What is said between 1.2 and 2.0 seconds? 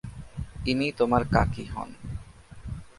কাকি হন।